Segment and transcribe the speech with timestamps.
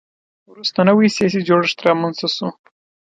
[0.51, 2.47] وروسته نوی سیاسي جوړښت رامنځته شو